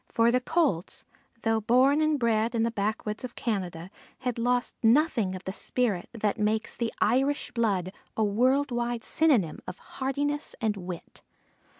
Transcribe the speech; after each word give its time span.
For 0.09 0.31
the 0.31 0.41
Colts, 0.41 1.05
though 1.43 1.61
born 1.61 2.01
and 2.01 2.17
bred 2.17 2.55
in 2.55 2.63
the 2.63 2.71
backwoods 2.71 3.23
of 3.23 3.35
Canada, 3.35 3.91
had 4.21 4.39
lost 4.39 4.73
nothing 4.81 5.35
of 5.35 5.43
the 5.43 5.51
spirit 5.51 6.09
that 6.11 6.39
makes 6.39 6.75
the 6.75 6.91
Irish 6.99 7.51
blood 7.51 7.93
a 8.17 8.23
world 8.23 8.71
wide 8.71 9.03
synonym 9.03 9.59
of 9.67 9.77
heartiness 9.77 10.55
and 10.59 10.75
wit. 10.75 11.21